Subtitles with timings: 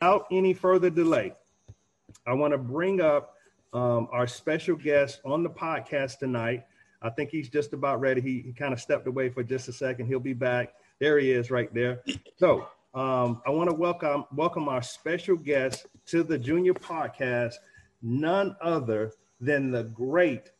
[0.00, 1.32] without any further delay,
[2.26, 3.34] I want to bring up
[3.74, 6.64] um, our special guest on the podcast tonight.
[7.02, 8.22] I think he's just about ready.
[8.22, 10.06] He, he kind of stepped away for just a second.
[10.06, 10.72] He'll be back.
[11.00, 12.00] There he is, right there.
[12.38, 17.54] So um, I want to welcome welcome our special guest to the Junior Podcast,
[18.02, 20.50] none other than the great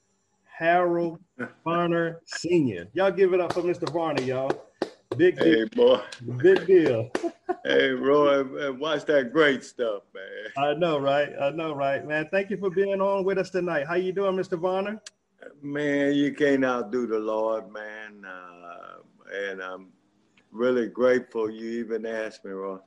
[0.44, 1.18] Harold
[1.64, 2.88] Varner Sr.
[2.92, 3.90] Y'all give it up for Mr.
[3.90, 4.69] Varner, y'all.
[5.16, 5.44] Big deal.
[5.44, 6.00] Hey, boy.
[6.38, 7.10] Big deal.
[7.64, 10.52] hey, Roy, watch that great stuff, man.
[10.56, 11.30] I know, right?
[11.40, 12.28] I know, right, man.
[12.30, 13.86] Thank you for being on with us tonight.
[13.86, 14.58] How you doing, Mr.
[14.58, 15.02] Varner?
[15.62, 18.24] Man, you can't outdo the Lord, man.
[18.24, 18.98] Uh,
[19.34, 19.88] and I'm
[20.52, 22.78] really grateful you even asked me, Roy,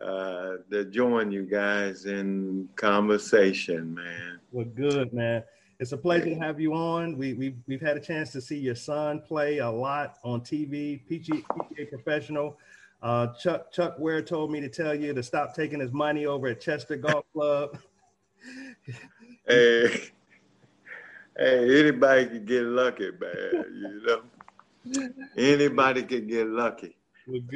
[0.00, 4.40] uh, to join you guys in conversation, man.
[4.52, 5.42] Well, good, man.
[5.80, 7.16] It's a pleasure to have you on.
[7.16, 11.00] We, we've, we've had a chance to see your son play a lot on TV,
[11.10, 12.58] PGA, PGA professional.
[13.02, 16.48] Uh, Chuck Chuck Ware told me to tell you to stop taking his money over
[16.48, 17.78] at Chester Golf Club.
[19.48, 20.10] hey,
[21.38, 23.64] hey, anybody can get lucky, man.
[23.72, 26.94] You know, anybody can get lucky.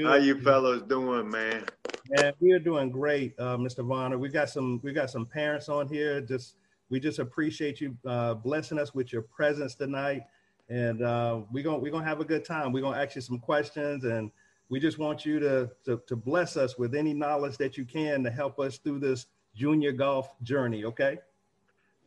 [0.03, 1.66] How you fellows doing, man?
[2.09, 3.84] Man, we are doing great, uh, Mr.
[3.86, 4.16] Varner.
[4.16, 6.55] We got some we got some parents on here just
[6.91, 10.23] we just appreciate you uh, blessing us with your presence tonight.
[10.69, 12.73] And uh, we're going we're gonna have a good time.
[12.73, 14.05] We're going to ask you some questions.
[14.05, 14.31] And
[14.69, 18.23] we just want you to, to, to bless us with any knowledge that you can
[18.25, 20.85] to help us through this junior golf journey.
[20.85, 21.19] Okay.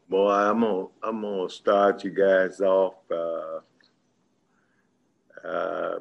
[0.10, 3.60] Boy, I'm gonna I'm gonna start you guys off uh,
[5.46, 6.00] uh,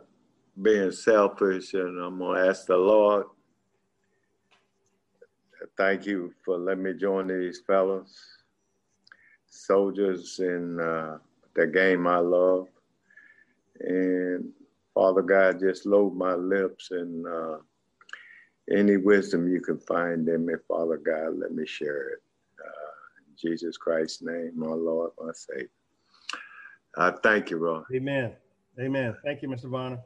[0.63, 3.27] being selfish, and I'm gonna ask the Lord.
[5.77, 8.36] Thank you for letting me join these fellows
[9.57, 11.19] soldiers in uh,
[11.55, 12.69] the game I love.
[13.81, 14.51] And
[14.95, 17.59] Father God, just load my lips and uh,
[18.71, 22.23] any wisdom you can find in me, Father God, let me share it.
[22.65, 25.71] Uh, in Jesus Christ's name, my Lord, my Savior.
[26.97, 27.85] I thank you, Ron.
[27.95, 28.33] Amen.
[28.81, 29.15] Amen.
[29.25, 29.69] Thank you, Mr.
[29.69, 29.99] Varner.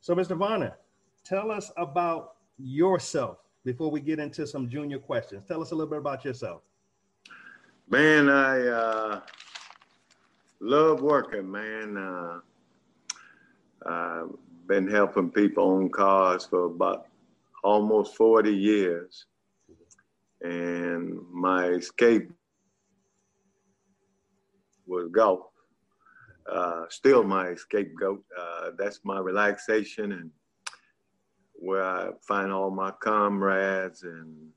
[0.00, 0.36] So, Mr.
[0.36, 0.76] Varner,
[1.24, 5.44] tell us about yourself before we get into some junior questions.
[5.46, 6.62] Tell us a little bit about yourself.
[7.88, 9.20] Man, I uh,
[10.60, 11.96] love working, man.
[11.96, 12.40] Uh,
[13.86, 14.30] I've
[14.66, 17.08] been helping people own cars for about
[17.62, 19.26] almost 40 years.
[20.40, 22.30] And my escape
[24.86, 25.40] was golf.
[26.50, 28.24] Uh, still my scapegoat.
[28.38, 30.30] Uh, that's my relaxation and
[31.54, 34.48] where I find all my comrades and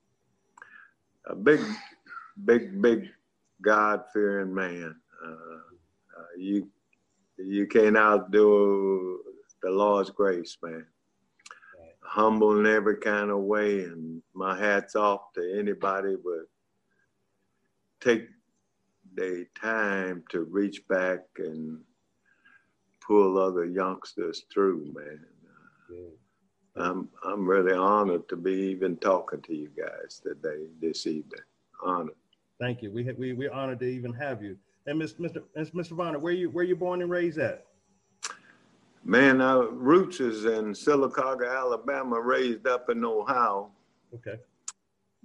[1.28, 1.60] a big,
[2.44, 3.10] big, big
[3.62, 4.96] God fearing man.
[5.26, 5.30] Uh,
[6.20, 6.70] uh, you
[7.38, 9.20] you can't outdo
[9.62, 10.86] the Lord's grace, man.
[12.02, 16.46] Humble in every kind of way, and my hats off to anybody would
[18.00, 18.28] take
[19.16, 21.80] the time to reach back and
[23.06, 25.26] pull other youngsters through, man.
[26.78, 31.42] Uh, I'm I'm really honored to be even talking to you guys today, this evening.
[31.84, 32.16] Honored.
[32.60, 32.92] Thank you.
[32.92, 34.58] We we we're honored to even have you.
[34.88, 35.42] And Mr.
[35.58, 35.90] Mr.
[35.92, 37.66] Varner, where you where you born and raised at?
[39.04, 43.70] Man, our roots is in Sylacauga, Alabama, raised up in Ohio.
[44.14, 44.40] Okay.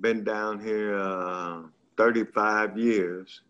[0.00, 1.62] Been down here uh,
[1.96, 3.42] 35 years.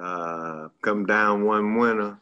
[0.00, 2.18] Uh, come down one winter,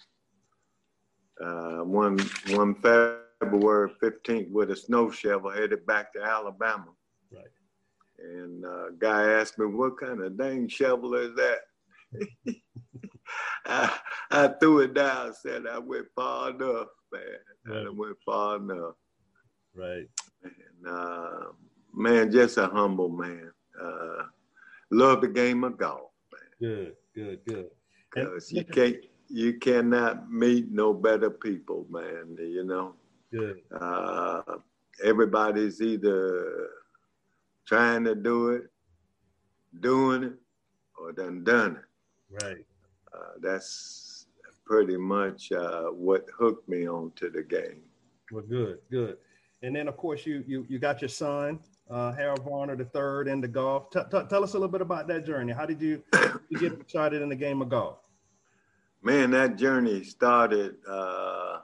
[1.41, 2.19] uh, one
[2.51, 6.89] one February 15th with a snow shovel headed back to Alabama.
[7.33, 7.45] Right.
[8.23, 11.59] And uh, guy asked me, what kind of dang shovel is that?
[13.67, 13.99] I,
[14.31, 17.23] I, threw it down, said I went far enough, man.
[17.67, 17.87] Right.
[17.87, 18.95] I went far enough.
[19.75, 20.07] Right.
[20.43, 21.53] And uh,
[21.95, 23.51] man, just a humble man.
[23.81, 24.25] Uh,
[24.91, 26.51] love the game of golf, man.
[26.61, 27.71] Good, good, good.
[28.13, 28.97] Because you can't,
[29.29, 32.37] you cannot meet no better people, man.
[32.39, 32.95] You know.
[33.33, 33.63] Good.
[33.81, 34.43] Uh,
[35.03, 36.69] everybody's either
[37.67, 38.71] trying to do it,
[39.81, 40.35] doing it,
[40.99, 42.45] or done done it.
[42.45, 42.67] Right.
[43.15, 44.27] Uh, that's
[44.65, 47.83] pretty much uh, what hooked me onto the game.
[48.31, 49.19] Well, good, good.
[49.63, 51.61] And then, of course, you you you got your son,
[51.91, 53.91] uh, Harold Varner the third, into golf.
[53.91, 55.53] T- t- tell us a little bit about that journey.
[55.53, 56.03] How did you,
[56.49, 57.99] you get started in the game of golf?
[59.03, 61.63] Man, that journey started because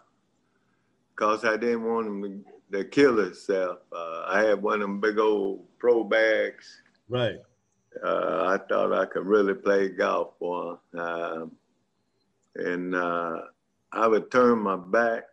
[1.45, 3.79] uh, I didn't want him to to kill himself.
[3.93, 6.83] Uh, I had one of them big old pro bags.
[7.09, 7.37] Right.
[8.05, 11.01] Uh, I thought I could really play golf for him.
[11.01, 11.53] Um,
[12.57, 13.43] and uh,
[13.93, 15.25] I would turn my back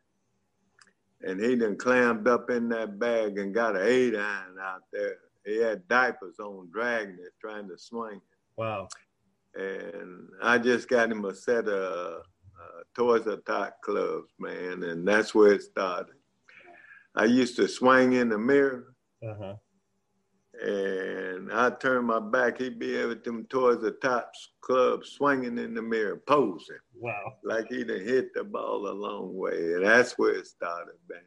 [1.26, 5.18] and he done clammed up in that bag and got an eight iron out there.
[5.46, 8.22] He had diapers on, dragging it, trying to swing it.
[8.58, 8.88] Wow.
[9.56, 15.34] And I just got him a set of uh, Toys Tot clubs, man, and that's
[15.34, 16.15] where it started.
[17.16, 18.96] I used to swing in the mirror.
[19.24, 19.56] Uh-huh.
[20.62, 25.74] And I turn my back, he'd be with them Toys R Tot clubs swinging in
[25.74, 26.78] the mirror, posing.
[26.98, 27.34] Wow.
[27.44, 29.74] Like he'd have hit the ball a long way.
[29.74, 31.20] And that's where it started, man.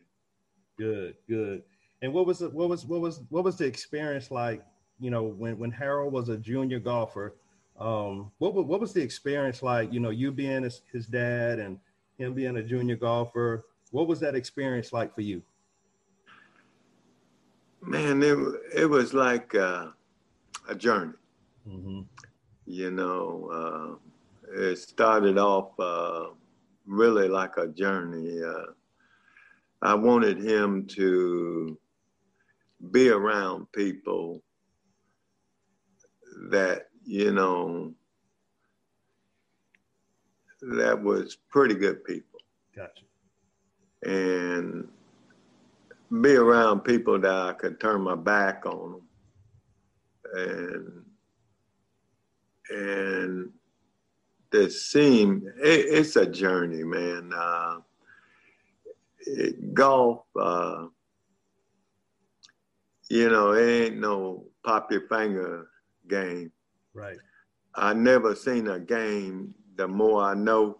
[0.78, 1.62] Good, good.
[2.00, 4.64] And what was it, what was what was what was the experience like,
[4.98, 7.36] you know, when when Harold was a junior golfer?
[7.78, 11.78] Um, what what was the experience like, you know, you being his, his dad and
[12.16, 13.66] him being a junior golfer?
[13.90, 15.42] What was that experience like for you?
[17.80, 18.38] Man, it
[18.74, 19.88] it was like uh,
[20.68, 21.14] a journey.
[21.68, 22.00] Mm-hmm.
[22.66, 23.98] You know,
[24.52, 26.30] uh, it started off uh,
[26.86, 28.42] really like a journey.
[28.42, 28.72] Uh,
[29.80, 31.78] I wanted him to
[32.90, 34.42] be around people
[36.50, 37.94] that you know
[40.60, 42.40] that was pretty good people.
[42.74, 43.04] Gotcha.
[44.02, 44.88] And
[46.10, 49.02] be around people that I could turn my back on them.
[50.34, 51.04] And
[52.70, 53.50] and
[54.50, 57.32] the seem it, it's a journey, man.
[57.34, 57.78] Uh,
[59.20, 60.86] it, golf, uh,
[63.10, 65.68] you know, it ain't no pop your finger
[66.08, 66.52] game.
[66.94, 67.18] Right.
[67.74, 69.54] I never seen a game.
[69.76, 70.78] The more I know,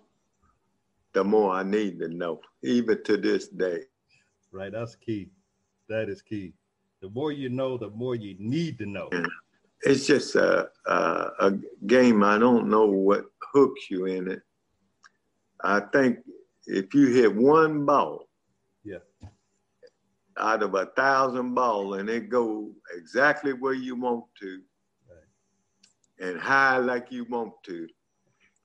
[1.13, 3.85] the more I need to know, even to this day
[4.53, 4.73] right?
[4.73, 5.31] That's key.
[5.89, 6.53] That is key.
[7.01, 9.09] The more you know, the more you need to know.
[9.83, 10.93] It's just a, a,
[11.41, 11.53] a
[11.87, 12.25] game.
[12.25, 14.43] I don't know what hooks you in it.
[15.63, 16.19] I think
[16.67, 18.29] if you hit one ball,
[18.85, 18.99] yeah,
[20.39, 24.61] out of a thousand ball, and it go exactly where you want to,
[25.09, 26.29] right.
[26.29, 27.89] and high like you want to,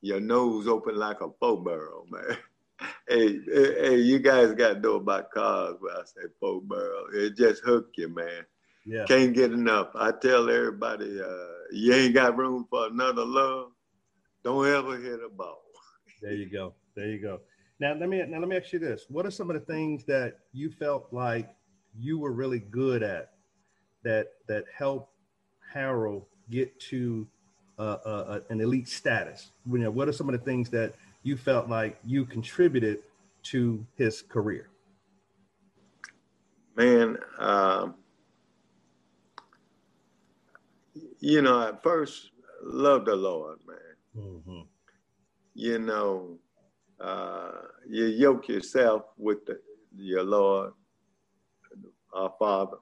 [0.02, 2.38] your nose open like a four barrel, man.
[3.08, 5.76] hey, hey, you guys got to know about cars.
[5.80, 8.46] When I say four barrel, it just hooked you, man.
[8.86, 9.06] Yeah.
[9.06, 9.90] Can't get enough.
[9.96, 13.72] I tell everybody, uh, you ain't got room for another love.
[14.44, 15.62] Don't ever hit a ball.
[16.22, 16.74] there you go.
[16.96, 17.40] There you go.
[17.80, 20.04] Now let me now let me ask you this: What are some of the things
[20.06, 21.50] that you felt like
[21.98, 23.34] you were really good at
[24.04, 25.12] that that helped
[25.74, 27.28] Harold get to
[27.80, 29.52] uh, uh, an elite status?
[29.66, 33.00] You know, what are some of the things that you felt like you contributed
[33.44, 34.70] to his career?
[36.76, 37.96] Man, um,
[41.20, 42.32] you know, at first,
[42.62, 44.26] love the Lord, man.
[44.26, 44.62] Mm-hmm.
[45.54, 46.38] You know,
[47.00, 47.52] uh,
[47.88, 49.60] you yoke yourself with the,
[49.96, 50.74] your Lord,
[52.14, 52.78] our Father.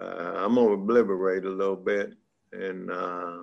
[0.00, 2.14] Uh, I'm gonna obliterate a little bit,
[2.52, 3.38] and uh,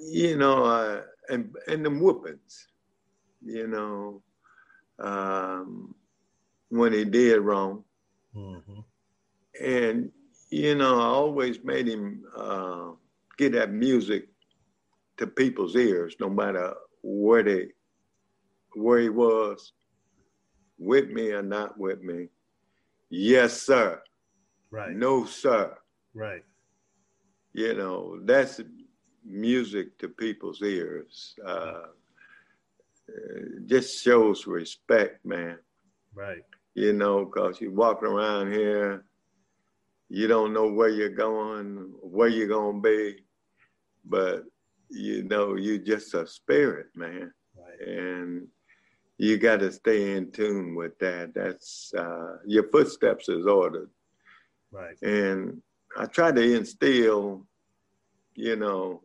[0.00, 2.68] you know, uh, and and the whoopings,
[3.44, 4.22] you know,
[4.98, 5.94] um,
[6.68, 7.84] when he did wrong,
[8.34, 8.80] mm-hmm.
[9.64, 10.10] and
[10.50, 12.90] you know, I always made him uh,
[13.38, 14.28] get that music
[15.18, 17.68] to people's ears, no matter where they
[18.74, 19.72] where he was,
[20.78, 22.28] with me or not with me.
[23.10, 24.00] Yes, sir.
[24.70, 24.92] Right.
[24.92, 25.76] No, sir.
[26.14, 26.44] Right.
[27.52, 28.60] You know, that's
[29.30, 31.34] music to people's ears.
[31.44, 31.82] Uh,
[33.66, 35.58] just shows respect, man.
[36.14, 36.42] Right.
[36.74, 39.04] You know, because you're walking around here,
[40.08, 43.24] you don't know where you're going, where you're going to be,
[44.04, 44.44] but
[44.88, 47.32] you know, you're just a spirit, man.
[47.56, 47.88] Right.
[47.88, 48.48] And
[49.18, 51.34] you got to stay in tune with that.
[51.34, 53.90] That's uh, your footsteps is ordered.
[54.72, 54.96] Right.
[55.02, 55.62] And
[55.96, 57.46] I try to instill,
[58.34, 59.02] you know,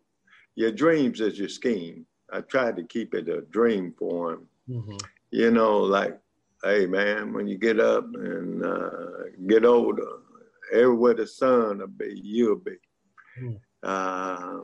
[0.55, 2.05] your dreams is your scheme.
[2.31, 4.47] I tried to keep it a dream for him.
[4.69, 4.97] Mm-hmm.
[5.31, 6.19] You know, like,
[6.63, 8.89] hey man, when you get up and uh,
[9.47, 10.07] get older,
[10.71, 12.77] everywhere the sun will be, you'll be.
[13.39, 13.59] Mm.
[13.83, 14.59] Uh,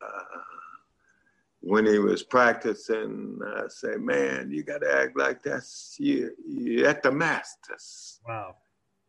[0.00, 0.42] uh,
[1.60, 6.30] when he was practicing, I say, man, you got to act like that's you.
[6.46, 8.20] You at the Masters.
[8.26, 8.54] Wow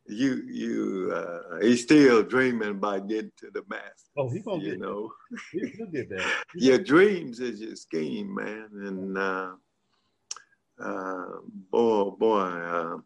[0.08, 4.10] you you uh, he's still dreaming about getting to the master.
[4.16, 5.12] Oh, he gonna you get know.
[5.52, 6.26] He, will get that.
[6.54, 9.50] your dreams is your scheme, man, and uh,
[10.82, 11.26] uh,
[11.70, 12.96] boy, boy, uh,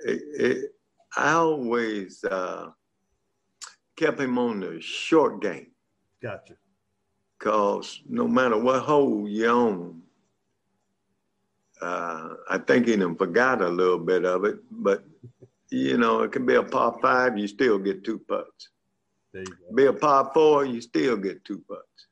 [0.00, 0.70] it, it,
[1.16, 2.68] I always uh,
[3.96, 5.68] kept him on the short game.
[6.22, 6.54] Gotcha.
[7.38, 10.02] Cause no matter what hole you own,
[11.80, 15.04] uh, I think he done forgot a little bit of it, but
[15.70, 18.70] you know, it can be a par five, you still get two putts.
[19.32, 19.74] There you.
[19.74, 22.06] Be a par four, you still get two putts.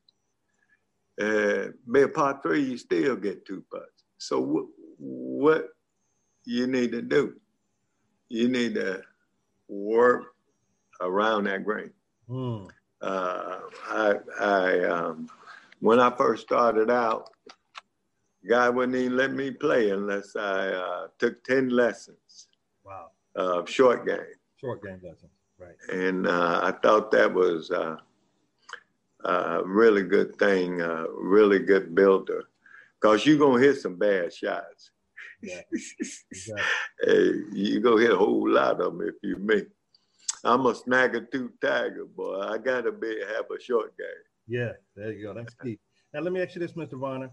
[1.21, 4.03] Uh, be a par three, you still get two putts.
[4.17, 5.69] So w- what
[6.45, 7.35] you need to do,
[8.29, 9.01] you need to
[9.67, 10.35] work
[11.01, 11.91] around that green.
[12.29, 12.69] Mm.
[13.01, 13.59] Uh,
[13.89, 15.29] I, I um,
[15.79, 17.29] when I first started out,
[18.47, 22.47] God wouldn't even let me play unless I uh, took 10 lessons.
[22.83, 23.11] Wow.
[23.35, 24.19] Of short game.
[24.55, 25.75] Short game lessons, right.
[25.91, 27.97] And uh, I thought that was uh,
[29.25, 32.45] a really good thing, a really good builder.
[32.99, 34.91] Because you're going to hit some bad shots.
[35.41, 35.61] Yeah.
[36.31, 36.63] Exactly.
[37.03, 39.63] hey, you're going to hit a whole lot of them if you me.
[40.43, 42.39] I'm a snagger tooth tiger, boy.
[42.39, 44.07] I got to be have a short game.
[44.47, 45.33] Yeah, there you go.
[45.33, 45.79] That's key.
[46.13, 46.99] Now, let me ask you this, Mr.
[46.99, 47.31] Varner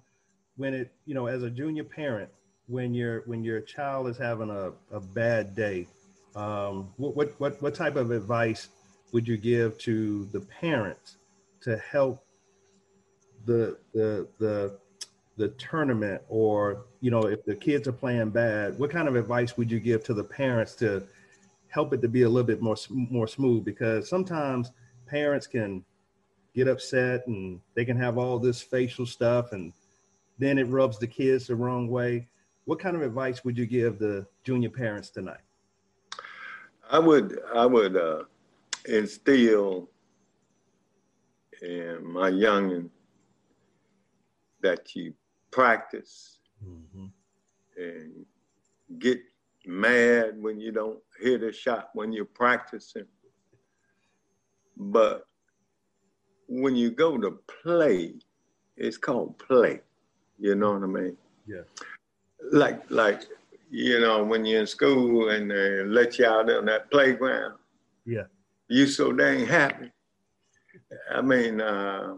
[0.56, 2.30] when it you know as a junior parent
[2.72, 5.86] when your when your child is having a, a bad day
[6.34, 8.68] um, what, what what what type of advice
[9.12, 11.18] would you give to the parents
[11.60, 12.24] to help
[13.44, 14.78] the the the
[15.36, 19.56] the tournament or you know if the kids are playing bad what kind of advice
[19.56, 21.06] would you give to the parents to
[21.68, 24.72] help it to be a little bit more more smooth because sometimes
[25.06, 25.84] parents can
[26.54, 29.72] get upset and they can have all this facial stuff and
[30.38, 32.26] then it rubs the kids the wrong way.
[32.64, 35.40] What kind of advice would you give the junior parents tonight?
[36.90, 38.24] I would I would uh,
[38.86, 39.88] instill
[41.62, 42.88] in my youngin
[44.62, 45.14] that you
[45.50, 47.06] practice mm-hmm.
[47.76, 48.26] and
[48.98, 49.20] get
[49.64, 53.06] mad when you don't hit a shot when you're practicing.
[54.76, 55.26] But
[56.48, 58.14] when you go to play,
[58.76, 59.80] it's called play.
[60.38, 61.16] You know what I mean?
[61.46, 61.62] Yeah.
[62.52, 63.22] Like like
[63.70, 67.54] you know when you're in school and they let you out on that playground.
[68.04, 68.24] Yeah.
[68.68, 69.90] You so dang happy.
[71.10, 72.14] I mean, uh,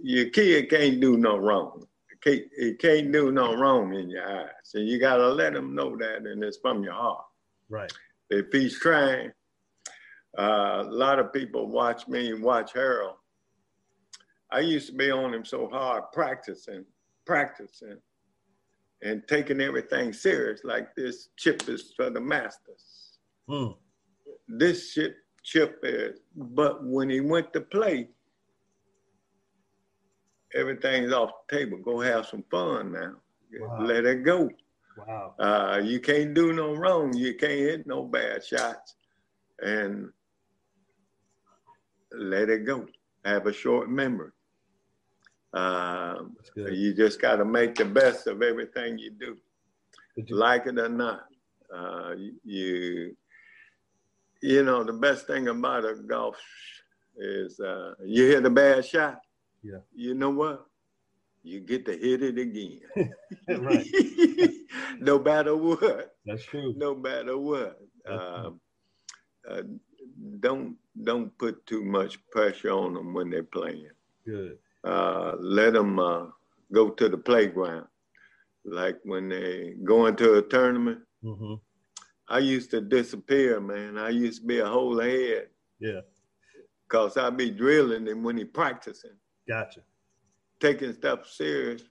[0.00, 1.84] your kid can't do no wrong.
[2.24, 4.50] He can't do no wrong in your eyes.
[4.62, 7.24] So you gotta let him know that, and it's from your heart.
[7.68, 7.92] Right.
[8.30, 9.32] If he's trying,
[10.38, 13.16] uh, a lot of people watch me and watch Harold.
[14.50, 16.84] I used to be on him so hard practicing
[17.26, 17.98] practicing
[19.02, 23.18] and taking everything serious like this chip is for the masters.
[23.48, 23.76] Mm.
[24.48, 28.08] This chip chip is, but when he went to play,
[30.54, 31.78] everything's off the table.
[31.78, 33.14] Go have some fun now.
[33.60, 33.80] Wow.
[33.80, 34.50] Let it go.
[35.06, 35.34] Wow.
[35.38, 37.16] Uh, you can't do no wrong.
[37.16, 38.96] You can't hit no bad shots.
[39.60, 40.10] And
[42.12, 42.86] let it go.
[43.24, 44.30] Have a short memory.
[45.54, 46.24] Uh,
[46.72, 49.36] you just got to make the best of everything you do,
[50.16, 51.24] you- like it or not.
[51.74, 52.14] Uh,
[52.44, 53.16] you,
[54.42, 56.36] you know, the best thing about a golf
[57.16, 59.20] is uh, you hit a bad shot.
[59.62, 59.78] Yeah.
[59.94, 60.66] You know what?
[61.42, 62.80] You get to hit it again.
[63.60, 63.86] right.
[65.00, 66.14] no matter what.
[66.26, 66.74] That's true.
[66.76, 67.80] No matter what.
[68.08, 68.50] Uh,
[69.48, 69.62] uh,
[70.40, 73.88] don't don't put too much pressure on them when they're playing.
[74.26, 76.26] Good uh, let them uh,
[76.72, 77.86] go to the playground.
[78.64, 81.54] Like when they go into a tournament, mm-hmm.
[82.28, 83.96] I used to disappear, man.
[83.96, 85.48] I used to be a whole head.
[85.80, 86.00] Yeah.
[86.88, 89.16] Cause I'd be drilling them when he practicing.
[89.46, 89.80] Gotcha.
[90.60, 91.82] Taking stuff serious.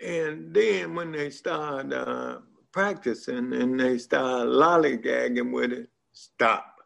[0.00, 2.38] And then when they start uh,
[2.72, 6.76] practicing and they start lollygagging with it, stop.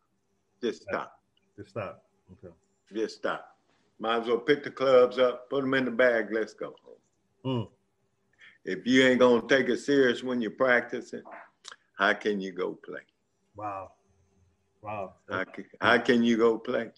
[0.63, 1.13] Just stop.
[1.57, 2.03] Just stop.
[2.33, 2.55] Okay.
[2.95, 3.58] Just stop.
[4.01, 6.75] Might as well pick the clubs up, put them in the bag, let's go.
[7.45, 7.69] Mm.
[8.65, 11.23] If you ain't gonna take it serious when you're practicing,
[11.99, 13.01] how can you go play?
[13.57, 13.93] Wow.
[14.83, 15.15] Wow.
[15.29, 16.91] How can, how can you go play?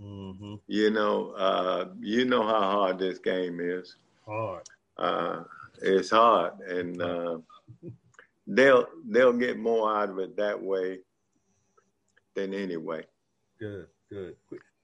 [0.00, 0.54] Mm-hmm.
[0.66, 3.96] You know, uh, you know how hard this game is.
[4.26, 4.62] Hard.
[4.98, 5.42] Uh,
[5.82, 7.38] it's hard, and uh,
[8.46, 11.00] they'll they'll get more out of it that way
[12.34, 13.04] than anyway.
[13.58, 14.36] Good, good.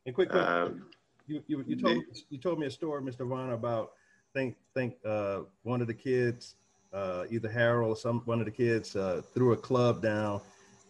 [0.06, 0.86] And quick, quick um,
[1.26, 3.26] you, you, you told you told me a story, Mr.
[3.26, 3.92] Vaughn, about
[4.34, 6.56] think think uh, one of the kids,
[6.92, 10.40] uh, either Harold or some one of the kids uh, threw a club down.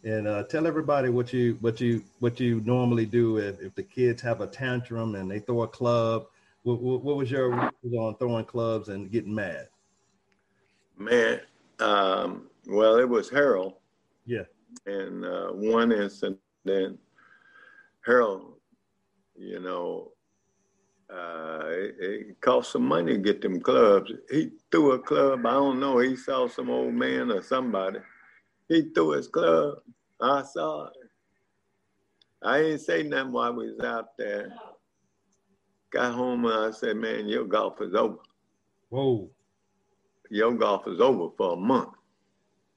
[0.04, 3.84] And uh, tell everybody what you what you what you normally do if, if the
[3.84, 6.26] kids have a tantrum and they throw a club.
[6.64, 7.52] What, what, what was your
[7.98, 9.68] on throwing clubs and getting mad?
[10.96, 11.40] Man,
[11.80, 13.74] um, well, it was Harold.
[14.26, 14.44] Yeah.
[14.86, 16.38] And uh, one incident,
[18.04, 18.54] Harold,
[19.36, 20.12] you know,
[21.12, 24.10] uh, it, it cost some money to get them clubs.
[24.30, 25.44] He threw a club.
[25.44, 25.98] I don't know.
[25.98, 27.98] He saw some old man or somebody.
[28.68, 29.78] He threw his club.
[30.20, 30.92] I saw it.
[32.42, 34.52] I ain't say nothing while we was out there.
[35.90, 38.18] Got home and I said, "Man, your golf is over."
[38.88, 39.30] Whoa.
[40.30, 41.90] Your golf is over for a month.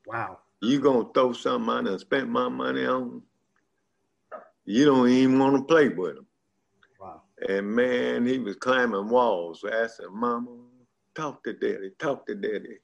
[0.05, 0.39] Wow.
[0.61, 3.21] You gonna throw something I done spent my money on?
[4.65, 6.25] You don't even want to play with him.
[7.47, 10.49] And man, he was climbing walls, I said, Mama,
[11.13, 12.77] talk to Daddy, talk to Daddy.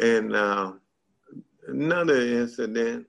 [0.00, 0.72] And uh,
[1.68, 3.06] another incident,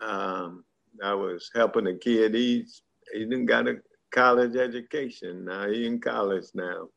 [0.00, 0.64] um,
[1.02, 2.34] I was helping a kid.
[2.34, 3.76] He's he didn't got a
[4.10, 5.68] college education now.
[5.68, 6.88] He in college now.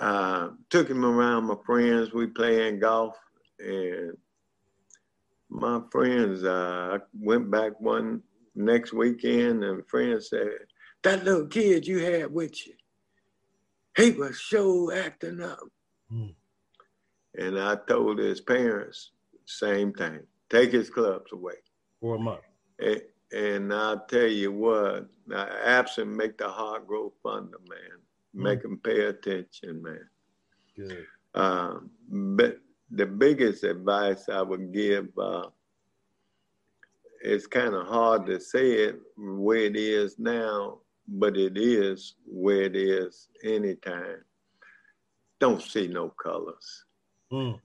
[0.00, 2.12] Uh, took him around my friends.
[2.12, 3.16] We playing golf,
[3.58, 4.16] and
[5.50, 6.44] my friends.
[6.44, 8.22] Uh, I went back one
[8.54, 10.50] next weekend, and friends said,
[11.04, 12.74] "That little kid you had with you,
[13.96, 15.60] he was sure acting up."
[16.10, 16.30] Hmm.
[17.36, 19.10] And I told his parents,
[19.44, 20.20] same thing.
[20.50, 21.54] Take his clubs away.
[22.00, 22.40] For a month.
[22.78, 27.98] And, and I'll tell you what, now, absent make the heart grow fonder, man.
[28.32, 30.08] Make them pay attention, man.
[30.76, 31.06] Good.
[31.34, 32.58] Um, but
[32.90, 35.46] the biggest advice I would give, uh,
[37.22, 42.62] it's kind of hard to say it where it is now, but it is where
[42.62, 44.24] it is anytime.
[45.40, 46.84] Don't see no colors.
[47.32, 47.60] Mm.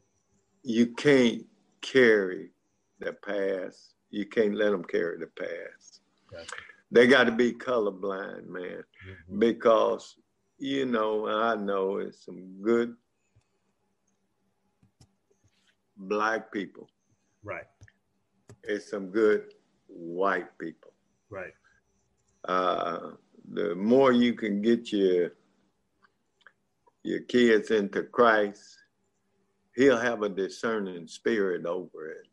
[0.63, 1.45] You can't
[1.81, 2.51] carry
[2.99, 3.93] the past.
[4.09, 6.01] You can't let them carry the past.
[6.31, 6.55] Gotcha.
[6.91, 9.39] They got to be colorblind, man, Mhm.
[9.39, 10.15] because
[10.57, 12.95] you know I know it's some good
[15.97, 16.89] black people.
[17.43, 17.65] Right.
[18.63, 19.53] It's some good
[19.87, 20.93] white people.
[21.29, 21.53] Right.
[22.45, 23.11] Uh,
[23.53, 25.31] the more you can get your
[27.03, 28.77] your kids into Christ,
[29.75, 32.27] he'll have a discerning spirit over it.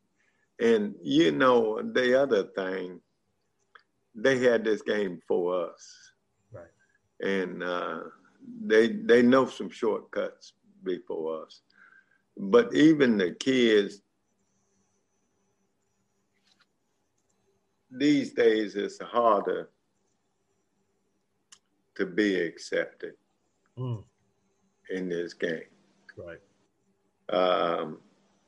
[0.59, 2.99] And you know, the other thing,
[4.13, 6.11] they had this game for us.
[6.51, 6.65] Right.
[7.21, 7.99] And uh,
[8.65, 10.53] they they know some shortcuts
[10.83, 11.61] before us.
[12.37, 14.01] But even the kids
[17.89, 19.69] these days it's harder
[21.97, 23.13] to be accepted
[23.77, 24.03] Mm.
[24.89, 25.67] in this game.
[26.15, 26.39] Right.
[27.29, 27.99] Um,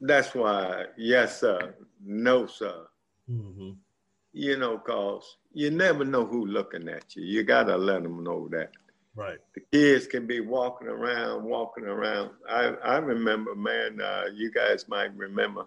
[0.02, 2.88] that's why, yes, sir, no, sir.
[3.28, 3.72] hmm
[4.32, 7.24] You know, cause you never know who looking at you.
[7.24, 8.72] You gotta let them know that.
[9.16, 9.40] Right.
[9.56, 12.32] The kids can be walking around, walking around.
[12.48, 14.00] I I remember, man.
[14.02, 15.66] Uh, you guys might remember.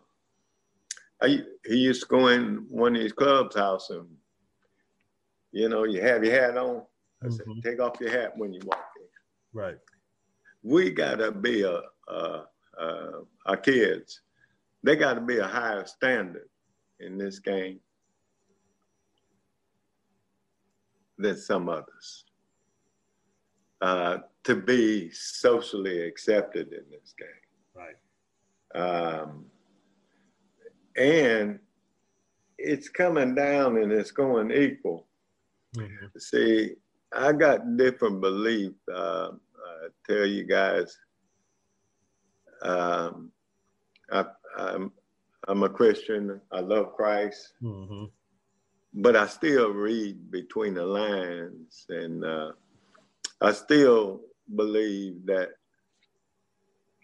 [1.21, 4.09] I he used to go in one of these clubs house and,
[5.53, 6.83] you know, you have your hat on.
[7.25, 7.63] I said, Mhm.
[7.63, 9.09] take off your hat when you walk in.
[9.53, 9.79] Right.
[10.65, 12.47] we gotta be a, a,
[12.79, 14.21] a our kids.
[14.85, 16.49] They gotta be a higher standard
[17.01, 17.81] in this game
[21.19, 22.25] than some others.
[23.81, 27.29] Uh, to be socially accepted in this game.
[27.75, 27.97] Right.
[28.75, 29.51] Um,
[30.97, 31.59] and
[32.59, 35.09] it's coming down and it's going equal.
[35.77, 36.77] hmm See,
[37.15, 38.73] I got different belief.
[38.93, 40.97] Uh, I tell you guys,
[42.63, 43.31] um,
[44.11, 44.25] I,
[44.57, 44.93] I'm,
[45.49, 46.41] I'm a Christian.
[46.53, 48.05] I love Christ, hmm
[48.95, 52.53] but I still read between the lines, and uh,
[53.41, 54.21] I still
[54.55, 55.49] believe that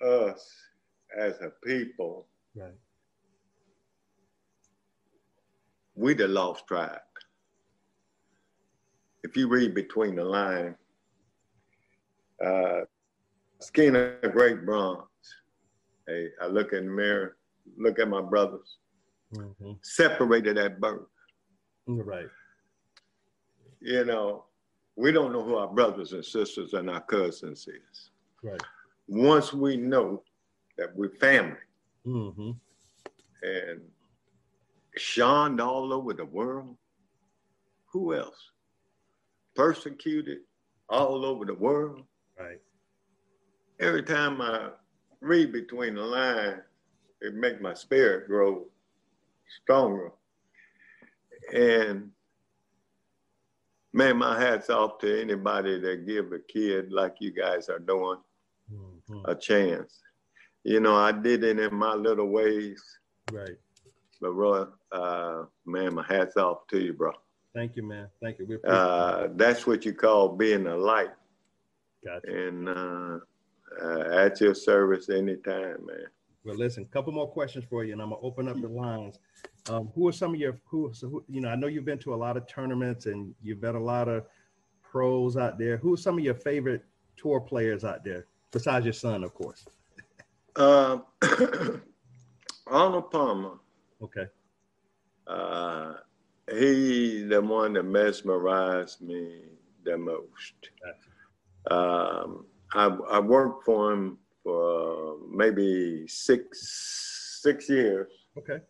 [0.05, 0.47] us
[1.19, 2.75] as a people, Right.
[5.95, 7.01] we the lost tribe.
[9.29, 10.75] If you read between the lines,
[12.43, 12.81] uh,
[13.61, 15.05] skin of great bronze.
[16.07, 17.37] Hey, I look in the mirror,
[17.77, 18.79] look at my brothers,
[19.31, 21.03] hmm separated at birth.
[21.87, 22.31] Right.
[23.81, 24.47] You know,
[24.97, 28.11] we don't know who our brothers and sisters and our cousins is.
[28.43, 28.63] Right.
[29.09, 30.23] Once we know
[30.79, 31.67] that we're family
[32.05, 32.53] hmm
[33.43, 33.83] and
[34.97, 36.79] shunned all over the world,
[37.93, 38.53] who else?
[39.63, 40.39] Persecuted
[40.89, 42.05] all over the world.
[42.39, 42.61] Right.
[43.81, 44.71] every time I
[45.21, 46.63] read between the lines,
[47.21, 48.67] it makes my spirit grow
[49.63, 50.13] stronger.
[51.53, 52.13] And
[53.93, 58.19] man, my hat's off to anybody that give a kid like you guys are doing
[58.71, 59.99] hmm a chance.
[60.63, 62.81] You know, I did it in my little ways,
[63.33, 63.57] Right.
[64.21, 67.11] but Roy, uh, man, my hat's off to you, bro.
[67.59, 68.07] Thank you, man.
[68.23, 68.47] Thank you.
[68.47, 71.11] We Uh, that's what you call being a light,
[72.05, 72.29] Gotcha.
[72.33, 73.19] and uh,
[73.83, 76.07] uh, at your service anytime, man.
[76.45, 79.19] Well, listen, a couple more questions for you, and I'm gonna open up the lines.
[79.69, 81.25] Um, who are some of your who, so who?
[81.29, 83.81] You know, I know you've been to a lot of tournaments and you've met a
[83.81, 84.25] lot of
[84.81, 85.79] pros out there.
[85.79, 86.85] Who are some of your favorite
[87.17, 89.67] tour players out there, besides your son, of course?
[90.55, 91.03] Um,
[92.69, 93.59] Arnold Palmer,
[94.01, 94.27] Okay.
[95.27, 95.95] uh,
[96.51, 99.43] he the one that mesmerized me
[99.85, 100.55] the most.
[100.83, 101.75] Gotcha.
[101.75, 108.61] Um, I, I worked for him for maybe six six years Okay.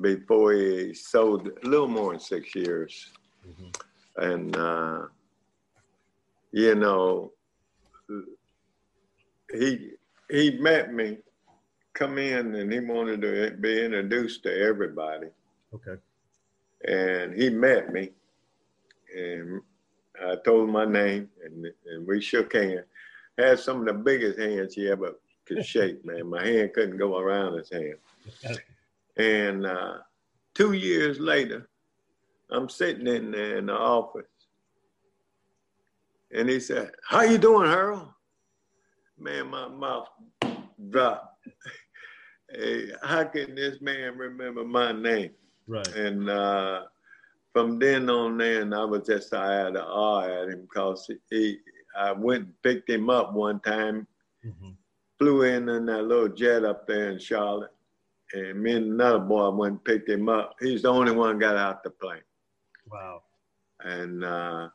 [0.00, 3.10] before he sold a little more than six years.
[3.46, 3.76] Mhm.
[4.16, 5.06] And, uh,
[6.52, 7.32] you know,
[9.52, 9.90] he,
[10.30, 11.18] he met me,
[11.94, 15.28] come in and he wanted to be introduced to everybody.
[15.74, 15.96] Okay.
[16.86, 18.10] And he met me
[19.16, 19.62] and
[20.22, 22.84] I told him my name and, and we shook hands.
[23.38, 25.14] Had some of the biggest hands he ever
[25.46, 26.28] could shake, man.
[26.28, 27.96] My hand couldn't go around his hand.
[29.16, 29.98] And uh,
[30.54, 31.68] two years later,
[32.50, 34.26] I'm sitting in there in the office,
[36.32, 38.08] and he said, "How you doing, Harold?"
[39.18, 40.08] Man, my mouth
[40.90, 41.46] dropped.
[42.54, 45.30] hey, how can this man remember my name?
[45.66, 45.94] Right.
[45.94, 46.82] And uh,
[47.52, 51.58] from then on, then I was just I had an awe at him because he.
[51.96, 54.06] I went and picked him up one time
[54.42, 54.72] hmm
[55.18, 57.70] flew in in that little jet up there in Charlotte,
[58.32, 60.54] and me and another boy went and picked him up.
[60.60, 62.22] He's the only one got out the plane,
[62.90, 63.22] Wow.
[63.80, 64.68] and uh,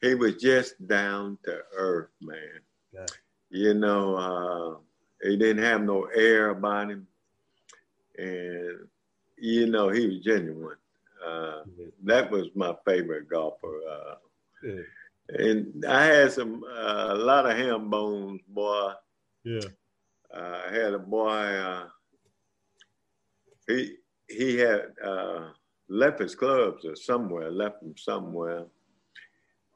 [0.00, 2.60] he was just down to earth, man.
[2.92, 3.10] Yeah.
[3.50, 4.78] You know, uh,
[5.28, 7.06] he didn't have no air about him,
[8.18, 8.88] and
[9.38, 10.76] you know he was genuine.
[11.24, 11.62] Uh,
[12.04, 13.80] that was my favorite golfer.
[13.90, 14.14] Uh,
[14.62, 14.82] Yeah.
[15.28, 18.92] and I had some uh, a lot of ham bones, boy.
[19.44, 19.60] Yeah.
[20.34, 21.28] uh, I had a boy.
[21.30, 21.88] Uh,
[23.66, 23.96] he
[24.28, 25.48] he had uh,
[25.88, 28.64] left his clubs or somewhere, left them somewhere,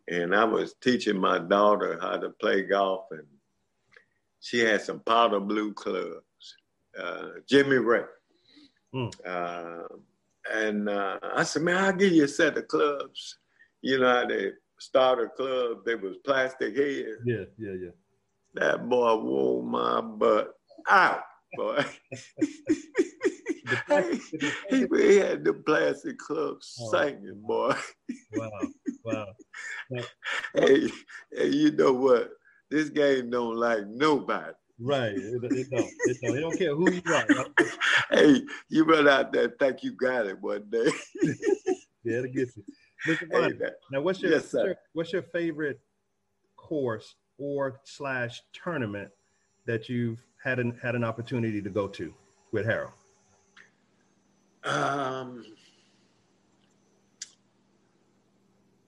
[0.09, 3.27] and I was teaching my daughter how to play golf, and
[4.41, 6.25] she had some powder blue clubs.
[6.99, 8.05] Uh, Jimmy Ray.
[8.95, 9.13] Mm.
[9.27, 9.87] Uh,
[10.53, 13.39] and uh, I said, man, I'll give you a set of clubs.
[13.83, 17.07] You know how they starter club, they was plastic head.
[17.25, 17.45] Yeah.
[17.59, 17.73] Yeah.
[17.83, 17.91] Yeah.
[18.55, 20.55] That boy wore my butt
[20.89, 21.23] out,
[21.55, 21.85] boy.
[24.71, 26.91] he, he, had the plastic clubs Oh.
[26.91, 27.75] singing, boy.
[28.33, 28.51] Wow.
[29.05, 29.27] Wow.
[30.55, 30.89] Hey,
[31.33, 32.31] hey, you know what?
[32.71, 34.53] This game don't like nobody.
[34.81, 35.13] Right.
[35.13, 35.91] It, it don't.
[36.07, 36.37] It don't.
[36.37, 37.27] It don't care who you are.
[38.11, 40.91] hey, you run out there think you got it one day.
[42.03, 42.65] Yeah, it'll get you.
[43.07, 43.51] Mr.
[43.61, 44.75] Hey, now, what's your, Yes, sir.
[44.95, 45.79] what's your favorite
[46.57, 49.11] course or slash tournament
[49.67, 52.15] that you've had an had an opportunity to go to
[52.53, 52.93] with Harold?
[54.65, 55.45] Um,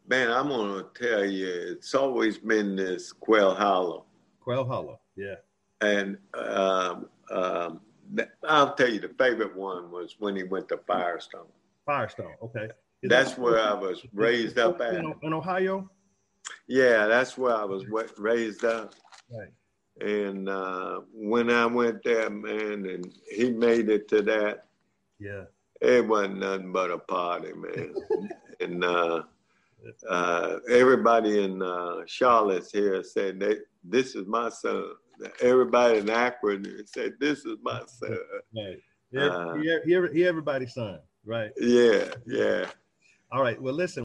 [0.09, 4.07] man, I'm gonna tell you, it's always been this Quail Hollow.
[4.41, 5.01] Quail Hollow.
[5.17, 5.35] Yeah.
[5.83, 7.81] And um, um,
[8.49, 11.47] I'll tell you, the favorite one was when he went to Firestone.
[11.85, 12.35] Firestone.
[12.41, 12.69] Okay.
[13.03, 14.95] Is That's that- where I was raised up at.
[14.95, 15.91] in, Ohio.
[16.69, 17.85] Yeah, that's where I was
[18.17, 18.95] raised up.
[19.31, 19.49] Right.
[20.01, 24.67] And uh, when I went there, man, and he made it to that,
[25.19, 25.45] Yeah.
[25.81, 27.95] it wasn't nothing but a party, man.
[28.61, 29.23] and uh,
[30.09, 34.85] uh, everybody in uh, Charlotte's here said, they, "This is my son."
[35.41, 38.19] Everybody in Akron said, "This is my son."
[38.55, 38.79] Right.
[39.11, 39.27] Yeah.
[39.27, 41.01] Uh, he, he, he everybody's son.
[41.25, 41.51] Right.
[41.59, 42.67] Yeah, yeah.
[43.31, 43.61] All right.
[43.61, 44.01] Well, listen.